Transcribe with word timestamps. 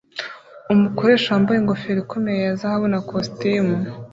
Umukoresha 0.73 1.27
wambaye 1.33 1.57
ingofero 1.59 1.99
ikomeye 2.01 2.39
ya 2.45 2.53
zahabu 2.59 2.85
na 2.91 2.99
kositimu 3.07 3.75